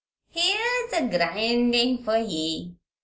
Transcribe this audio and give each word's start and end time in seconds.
Here's 0.31 0.93
a 0.93 1.07
grindin' 1.07 2.03
for 2.03 2.17
ye. 2.17 2.73